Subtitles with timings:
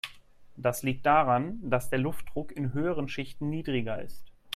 [0.57, 4.31] Das liegt daran, dass der Luftdruck in höheren Schichten niedriger ist.